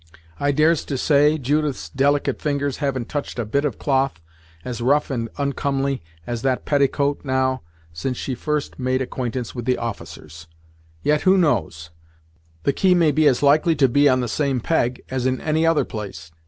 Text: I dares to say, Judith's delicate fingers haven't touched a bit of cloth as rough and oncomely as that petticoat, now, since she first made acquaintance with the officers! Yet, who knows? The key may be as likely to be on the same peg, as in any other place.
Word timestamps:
I 0.39 0.51
dares 0.51 0.83
to 0.85 0.97
say, 0.97 1.37
Judith's 1.37 1.87
delicate 1.87 2.41
fingers 2.41 2.77
haven't 2.77 3.07
touched 3.07 3.37
a 3.37 3.45
bit 3.45 3.65
of 3.65 3.77
cloth 3.77 4.19
as 4.65 4.81
rough 4.81 5.11
and 5.11 5.29
oncomely 5.37 6.01
as 6.25 6.41
that 6.41 6.65
petticoat, 6.65 7.23
now, 7.23 7.61
since 7.93 8.17
she 8.17 8.33
first 8.33 8.79
made 8.79 9.03
acquaintance 9.03 9.53
with 9.53 9.65
the 9.65 9.77
officers! 9.77 10.47
Yet, 11.03 11.21
who 11.21 11.37
knows? 11.37 11.91
The 12.63 12.73
key 12.73 12.95
may 12.95 13.11
be 13.11 13.27
as 13.27 13.43
likely 13.43 13.75
to 13.75 13.87
be 13.87 14.09
on 14.09 14.21
the 14.21 14.27
same 14.27 14.59
peg, 14.59 15.03
as 15.11 15.27
in 15.27 15.39
any 15.39 15.67
other 15.67 15.85
place. 15.85 16.31